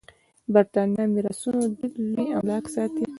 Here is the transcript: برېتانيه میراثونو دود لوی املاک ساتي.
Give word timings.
برېتانيه 0.53 1.03
میراثونو 1.13 1.61
دود 1.77 1.93
لوی 2.13 2.27
املاک 2.37 2.65
ساتي. 2.75 3.03